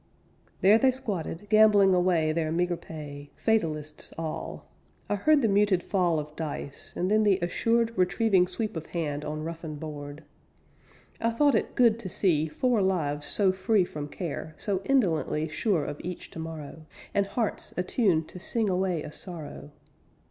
_"There 0.61 0.79
they 0.79 0.89
squatted, 0.91 1.47
gambling 1.47 1.93
away 1.93 2.31
Their 2.31 2.51
meagre 2.51 2.75
pay; 2.77 3.29
Fatalists 3.35 4.11
all. 4.17 4.65
I 5.07 5.13
heard 5.15 5.43
the 5.43 5.47
muted 5.47 5.83
fall 5.83 6.17
Of 6.17 6.35
dice, 6.35 6.91
then 6.95 7.21
the 7.21 7.37
assured, 7.43 7.93
Retrieving 7.95 8.47
sweep 8.47 8.75
of 8.75 8.87
hand 8.87 9.23
on 9.23 9.43
roughened 9.43 9.79
board. 9.79 10.23
I 11.19 11.29
thought 11.29 11.53
it 11.53 11.75
good 11.75 11.99
to 11.99 12.09
see 12.09 12.47
Four 12.47 12.81
lives 12.81 13.27
so 13.27 13.51
free 13.51 13.85
From 13.85 14.07
care, 14.07 14.55
so 14.57 14.81
indolently 14.85 15.47
sure 15.47 15.85
of 15.85 16.01
each 16.03 16.31
tomorrow, 16.31 16.87
And 17.13 17.27
hearts 17.27 17.71
attuned 17.77 18.27
to 18.29 18.39
sing 18.39 18.71
away 18.71 19.03
a 19.03 19.11
sorrow. 19.11 19.69